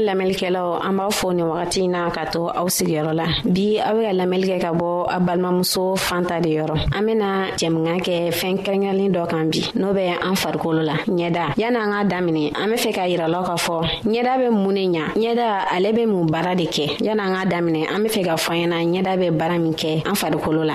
[0.00, 4.02] lamɛlikɛlaw an b'a fo ni wagati na ka to aw sigiyɔrɔ la bi aw be
[4.06, 8.30] ka lamɛnli kɛ ka bɔ a balimamuso fan ta de yɔrɔ an bena jɛmuga kɛ
[8.30, 12.68] fɛɛn kɛrɛnkɛrɛnnin dɔ kan bi n'o bɛ an farikolo la ɲɛda an ka daminɛ an
[12.70, 16.26] be fɛ k'a yiralaw k'a fɔ ɲɛda be mun ne ɲa ɲɛda ale be mun
[16.26, 19.58] baara de kɛ an ka daminɛ an be fɛ ka fɔ ɲɛna ɲɛda be baara
[19.58, 20.74] min kɛ an farikolo la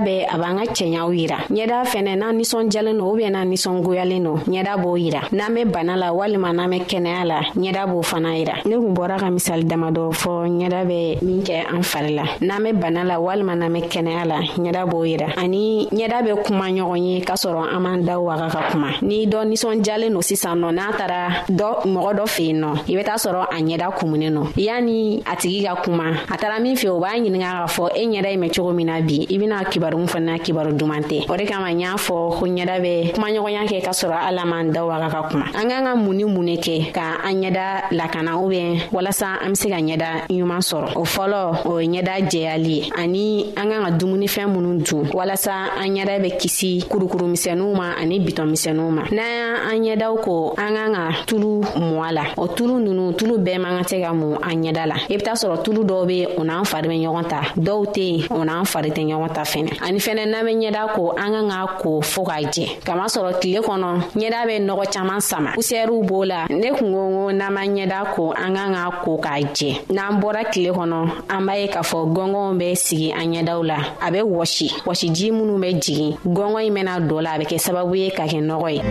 [0.00, 4.22] bɛ a b'an ka cɛɲaw yira ɲɛda fɛnɛ n'a ninsɔnjalen no do ubiyɛn n'an ninsɔngoyalen
[4.22, 8.02] no ɲɛda b'o yira n'an be bana la walima n'an be kɛnɛya la ɲɛda b'o
[8.04, 12.14] fana yira ne kun bɔra ka misali damadɔ fɔ ɲɛda bɛ min kɛ an fari
[12.14, 16.22] la n'an be bana la walima n'an be kɛnɛya la ɲɛda b'o yira ani ɲɛda
[16.26, 20.10] bɛ kuma ɲɔgɔn ye k'a sɔrɔ an m'an daw waga ka kuma ni dɔ ninsɔnjalen
[20.12, 23.44] no sisan nɔ n'a taara dɔ mɔgɔ dɔ fe yen nɔ i be t'a sɔrɔ
[23.50, 27.12] a ɲɛda kumunen nɔ yanni a tigi ka kuma a taara min fɛ o b'a
[27.16, 30.08] ɲininga k'a fɔ e ɲɛda i mɛn cogo min na bi i bena kiba kibaru
[30.08, 33.90] fana kibaru duman tɛ o de kama y'a fɔ ko ɲɛda bɛ kumaɲɔgɔnya kɛ ka
[33.92, 36.92] sɔrɔ ala man da waga ka kuma an k'an ka mun ni mun ne kɛ
[36.92, 41.64] ka an ɲɛda lakana ubiyɛn walasa an be se ka ɲɛda ɲuman sɔrɔ o fɔlɔ
[41.66, 46.20] o ye ɲɛda jɛyali ye ani an k'an ka dumunifɛn minnu dun walasa an ɲɛda
[46.20, 51.22] bɛ kisi kurukurumisɛnuw ma ani bitɔnmisɛnuw ma n'an y' an ɲɛdaw ko an k'an ka
[51.26, 54.60] tulu mɔ a la o tulu nunu tulu bɛɛ man ka tɛ ka mun an
[54.62, 57.40] ɲɛda la i be t'a sɔrɔ tulu dɔw be o n'an fari bɛ ɲɔgɔn ta
[57.56, 60.94] dɔw tɛ yen o n'an fari tɛ ɲɔgɔn ta fɛnɛ ani fɛnɛ n'an be ɲɛda
[60.94, 65.20] ko an ka k'a ko fɔɔ ka jɛ kamasɔrɔ tile kɔnɔ ɲɛda be nɔgɔ caaman
[65.20, 68.90] sama pusɛriw b'o la ne kun ko ko n'an ma ɲɛda ko an ka k'a
[69.04, 70.98] ko k'a jɛ n'an bɔra tile kɔnɔ
[71.30, 75.30] an b'a ye k'a fɔ gɔngɔnw be sigi an ɲɛdaw la a be wɔsi wɔsiji
[75.32, 78.40] minw be jigin gɔngɔn ɲi bena dɔ la a be kɛ sababu ye ka kɛ
[78.42, 78.82] nɔgɔ ye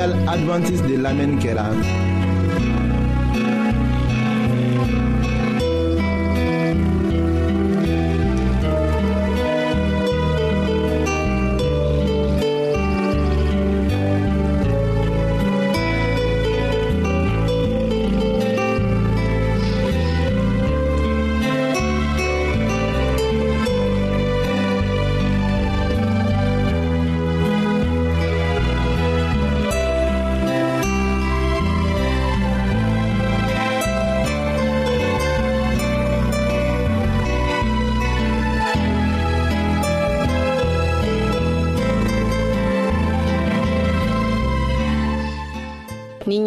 [0.00, 1.66] adventice adventiste de l'Amen kɛra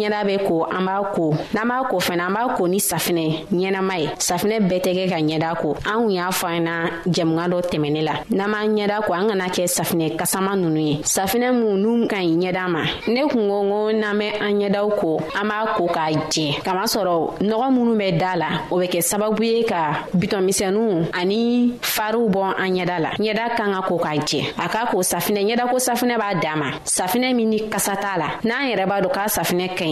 [0.02, 3.46] ɲɛda bɛ ko an b'a ko n'an b'a ko fɛnɛ an b'a ko ni safinɛ
[3.54, 6.72] ɲɛnama ye safinɛ bɛɛ tɛ kɛ ka ɲɛda ko an kun y'a fɔ an na
[7.14, 10.96] jɛmugan dɔ tɛmɛne la n'an b'an ɲɛda ko an kana kɛ safinɛ kasama nunu ye
[11.04, 14.90] safinɛ mun n'u ka ɲi ɲɛda ma ne kun ko ko n'an bɛ an ɲɛdaw
[14.98, 19.00] ko an b'a ko k'a jɛ kamasɔrɔ nɔgɔ minnu bɛ da la o bɛ kɛ
[19.10, 24.16] sababu ye ka bitɔnmisɛnuw ani fariw bɔ an ɲɛda la ɲɛda kan ka ko k'a
[24.22, 28.18] jɛ a ka ko safinɛ ɲɛda ko safinɛ b'a dama safinɛ min ni kasa t'a
[28.18, 29.91] la n'an yɛrɛ b'a dɔn k'a safinɛ ka ɲi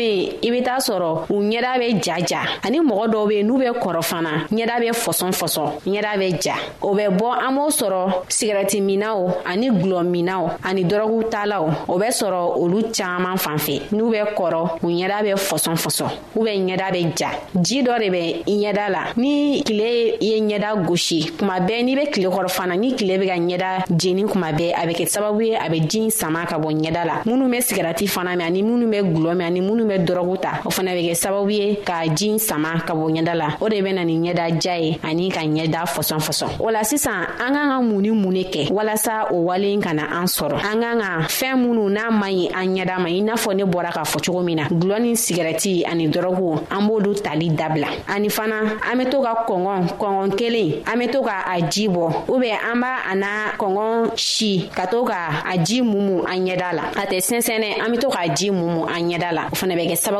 [0.00, 0.10] হবে
[0.42, 4.02] i be t'a sɔrɔ u ɲɛda bɛ jaja ani mɔgɔ dɔw be n'u bɛ kɔrɔ
[4.02, 8.80] fana ɲɛda bɛ fɔsɔn fɔsɔn ɲɛda bɛ ja o bɛ bɔ an b'o sɔrɔ sigɛrɛti
[8.80, 14.10] minaw ani gulɔ minaw ani dɔrɔgu taalaw o bɛ sɔrɔ olu caaman fan fɛ n'u
[14.10, 17.28] bɛ kɔrɔ u ɲɛda bɛ fɔsɔn fɔsɔn u bɛ ɲɛda bɛ ja
[17.60, 22.06] ji dɔ de bɛ ɲɛda la ni kile ye ɲɛda gosi kuma bɛɛ n'i be
[22.10, 25.42] kile kɔrɔ fana ni kile be ka ɲɛda jeni kuma bɛɛ a bɛ kɛ sababu
[25.46, 28.62] ye a bɛ jin sama ka bɔ ɲɛda la minnu bɛ sigɛrɛti fana mɛn ani
[28.62, 31.50] minnu bɛ gulɔ mɛn ani minnu bɛ dɔrɔgu mugu ta o fana bɛ kɛ sababu
[31.50, 34.74] ye ka jin sama ka bɔ ɲɛda la o de bɛ na ni ɲɛda ja
[34.76, 38.32] ye ani ka ɲɛda fɔsɔn fɔsɔn o la sisan an k'an ka mun ni mun
[38.32, 42.10] ne kɛ walasa o wale ka na an sɔrɔ an k'an ka fɛn minnu n'a
[42.10, 44.68] ma ɲi an ɲɛda ma i n'a fɔ ne bɔra k'a fɔ cogo min na
[44.68, 49.44] gulɔ ni sigɛrɛti ani dɔrɔgu an b'olu tali dabila ani fana an bɛ to ka
[49.48, 53.26] kɔngɔn kɔngɔn kelen an bɛ to ka a ji bɔ ubiyɛn an b'a a na
[53.58, 57.90] kɔngɔn si ka to ka a ji mumu an ɲɛda la a tɛ sɛnsɛnɛ an
[57.94, 60.19] bɛ to k'a ji mumu an ɲɛda la o fana bɛ kɛ sababu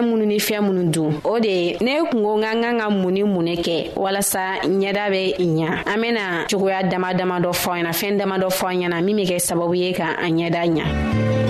[0.00, 3.12] fɛn minnu ni fɛn minnu dun o de ye ne kungo ka kan ka mun
[3.14, 7.72] ni mun ne kɛ walasa ɲɛda bɛ ɲa an bena cogoya dama dama dɔ fɔ
[7.76, 11.49] ɲɛna fɛn dama dɔ fɔ ɲɛna min be kɛ sababu ye ka an ɲɛda ɲa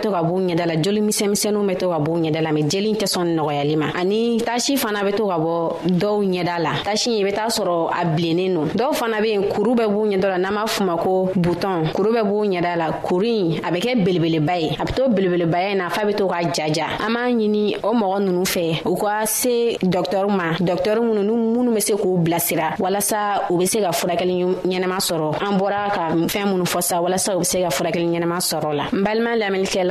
[0.01, 2.59] bɛ to ka b'u ɲɛda la joli misɛnmisɛnninw bɛ to ka b'u ɲɛda la ma
[2.65, 6.71] jeli tɛ sɔn nɔgɔyali ma ani tasi fana bɛ to ka bɔ dɔw ɲɛda la
[6.83, 10.05] tasi i bɛ taa sɔrɔ a bilennen don dɔw fana bɛ yen kuru bɛ b'u
[10.17, 13.51] ɲɛda la n'an b'a f'u ma ko butɔn kuru bɛ b'u ɲɛda la kuru in
[13.63, 16.51] a bɛ kɛ belebeleba ye a bɛ to belebelebaya in na f'a bɛ to k'a
[16.51, 21.23] jaja an b'a ɲini o mɔgɔ ninnu fɛ u ka se dɔktɔriw ma dɔktɔri minnu
[21.23, 25.57] ni minnu bɛ se k'u bilasira walasa u bɛ se ka furakɛli ɲɛnama sɔrɔ an
[25.59, 28.83] bɔra ka fɛn minnu fɔ sa walasa u bɛ se ka furakɛli ɲɛnama sɔrɔ la
[28.93, 29.90] n balima lamɛnnikɛla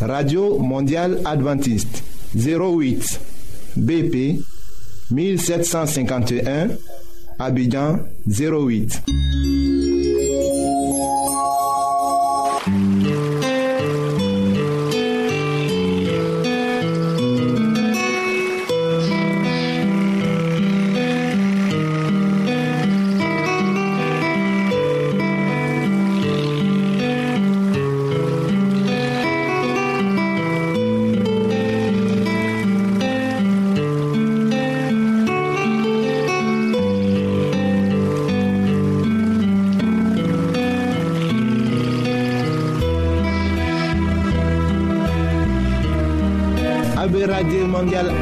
[0.00, 2.02] radio Mondiale Adventiste
[2.34, 3.20] 08
[3.76, 4.38] bp
[5.12, 6.68] 1751
[7.38, 9.02] abidjan 08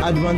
[0.08, 0.37] advantage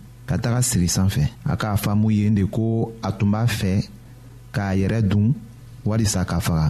[0.31, 2.63] ka taga sigi sanfɛ a k'a faamu yen de ko
[3.07, 3.71] a tun b'a fɛ
[4.55, 5.25] k'a yɛrɛ dun
[5.87, 6.65] walisa ka faga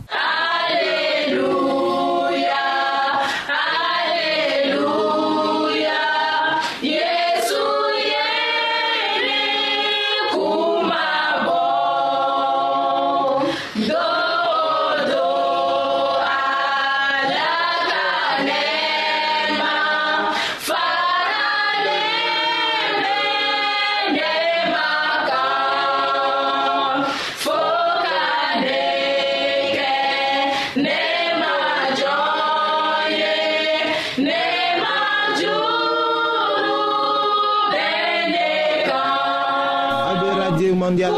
[40.81, 41.13] Mondial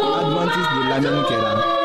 [0.93, 1.83] adventiste de là.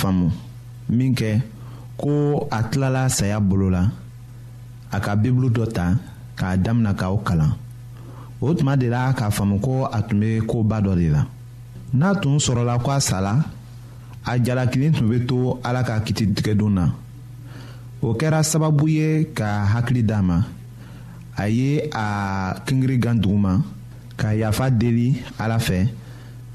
[0.00, 0.28] faamu
[0.96, 1.28] minkɛ
[2.00, 2.10] ko
[2.50, 3.82] a tilala saya bolo la
[4.94, 5.84] a ka bibulu dɔ ta
[6.38, 7.52] k'a damina k'o kalan
[8.40, 11.22] o tuma de la k'a faamu ko a tun bɛ koba dɔ de la
[11.98, 13.32] n'a tun sɔrɔla ko a sala
[14.24, 15.36] a jalakili tun bɛ to
[15.66, 16.84] ala ka kititigɛdon na
[18.02, 20.36] o kɛra sababu ye ka hakili d'a ma
[21.36, 22.06] a ye a
[22.66, 23.52] kingiri gan duguma
[24.16, 25.08] ka yafa deli
[25.42, 25.78] ala fɛ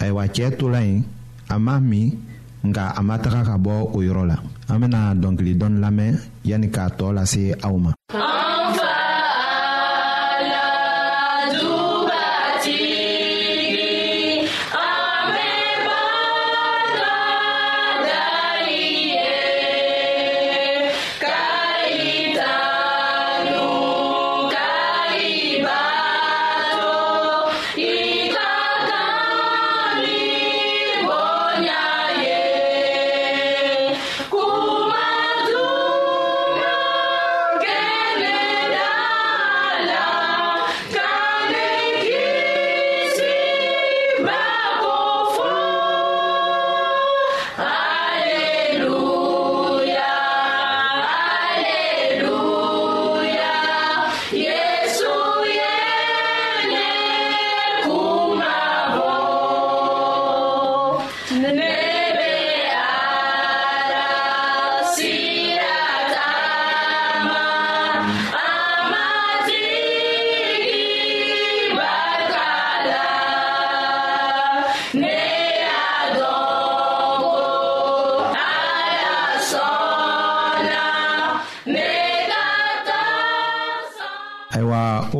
[0.00, 1.02] ayiwa cɛɛ tola yen
[1.52, 2.08] a ma min
[2.68, 4.36] nga a ma taga ka bɔ o yɔrɔ la
[4.70, 6.14] an bena dɔnkili dɔɔni lamɛn
[6.48, 7.90] yani k'a tɔɔ lase aw ma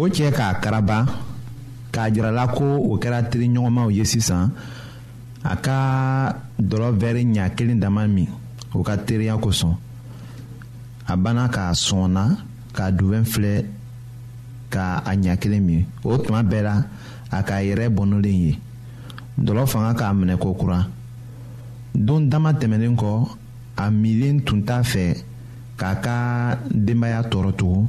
[0.06, 1.02] o cɛ k'a karaba
[1.92, 4.44] k'a jirala ko o kɛra teri ɲɔgɔnmaw ye sisan
[5.42, 5.76] a ka
[6.68, 8.28] dɔlɔ wɛri ɲa kelen dama min
[8.76, 9.74] o ka teriya kosɔn
[11.08, 12.24] a banna k'a sɔnna
[12.76, 13.64] k'a duwɛn filɛ
[14.72, 16.74] k'a ɲa kelen min o tuma bɛɛ la
[17.32, 18.58] a k'a yɛrɛ bɔnɔlen ye
[19.44, 20.86] dɔlɔ fanga k'a minɛ kokura
[21.94, 23.28] don dama tɛmɛnen kɔ
[23.76, 25.04] a milen tun t'a fɛ
[25.78, 26.14] k'a ka
[26.70, 27.88] denbaya tɔɔrɔ tugun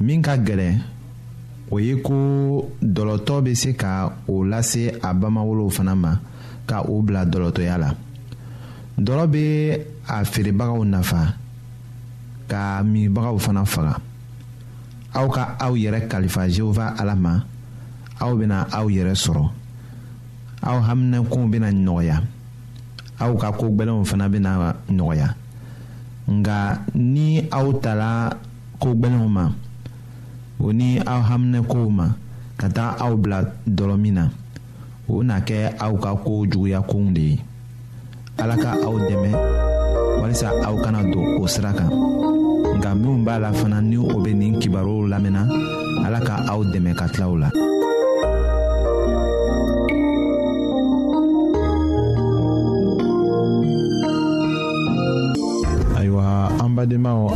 [0.00, 0.74] min ka gɛlɛ
[1.72, 6.16] o ye ko dɔlɔtɔ bɛ se ka o lase a bamawolow fana ma
[6.66, 7.90] ka o bila dɔlɔtɔya la
[8.98, 9.44] dɔlɔ bɛ
[10.08, 11.34] a feerebagaw nafa
[12.46, 13.96] ka minbagaw fana faga
[15.14, 17.40] aw ka aw yɛrɛ kalifa jehova ala ma
[18.20, 19.48] aw bɛna aw yɛrɛ sɔrɔ
[20.62, 22.22] aw haminankow bɛna nɔgɔya
[23.18, 25.34] aw ka ko gbɛlɛnw fana bɛna nɔgɔya
[26.28, 28.36] nka ni aw taara
[28.78, 29.46] ko gbɛlɛnw ma
[30.62, 32.06] o ni aw haminɛkow ma
[32.60, 33.38] ka taga aw bila
[33.76, 34.24] dɔlɔmin na
[35.12, 37.34] o na kɛ aw ka koo juguya kow de ye
[38.42, 39.30] ala ka aw dɛmɛ
[40.20, 41.90] walisa aw kana don o sira kan
[42.76, 45.42] nka minw b'a la fana ni o be nin kibaruw lamɛnna
[46.06, 47.48] ala ka aw dɛmɛ ka tilaw la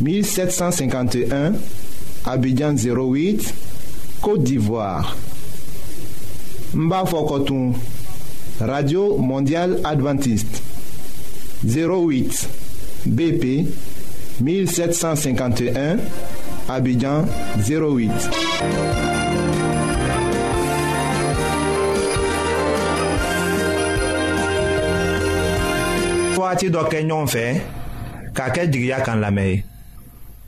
[0.00, 1.52] 1751,
[2.26, 3.54] Abidjan 08,
[4.22, 5.16] Côte d'Ivoire.
[6.74, 7.74] Mbafokotoum,
[8.60, 10.62] Radio Mondiale Adventiste.
[11.68, 12.48] 08,
[13.06, 13.66] BP
[14.40, 15.96] 1751,
[16.68, 17.24] Abidjan
[17.68, 18.10] 08.
[26.40, 27.62] Wagati d'Okenyon fait,
[28.34, 29.62] Kaket fɛ